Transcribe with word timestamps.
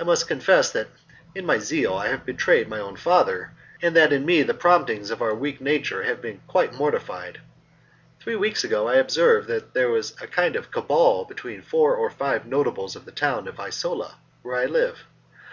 I 0.00 0.02
must 0.02 0.26
confess 0.26 0.72
that 0.72 0.88
in 1.32 1.46
my 1.46 1.60
zeal 1.60 1.94
I 1.94 2.08
have 2.08 2.26
betrayed 2.26 2.68
my 2.68 2.80
own 2.80 2.96
father, 2.96 3.52
and 3.80 3.94
that 3.94 4.12
in 4.12 4.26
me 4.26 4.42
the 4.42 4.52
promptings 4.52 5.12
of 5.12 5.22
our 5.22 5.32
weak 5.32 5.60
nature 5.60 6.02
have 6.02 6.20
been 6.20 6.40
quite 6.48 6.74
mortified. 6.74 7.40
Three 8.18 8.34
weeks 8.34 8.64
ago 8.64 8.88
I 8.88 8.96
observed 8.96 9.46
that 9.46 9.72
there 9.72 9.90
was 9.90 10.20
a 10.20 10.26
kind 10.26 10.56
of 10.56 10.72
cabal 10.72 11.24
between 11.24 11.62
four 11.62 11.94
or 11.94 12.10
five 12.10 12.46
notables 12.46 12.96
of 12.96 13.04
the 13.04 13.12
town 13.12 13.46
of 13.46 13.60
Isola, 13.60 14.16
where 14.42 14.56
I 14.56 14.64
live. 14.64 15.06